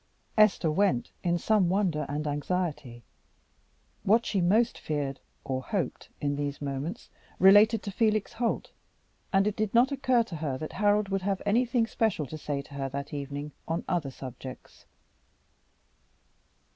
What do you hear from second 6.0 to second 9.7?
in these moments related to Felix Holt, and it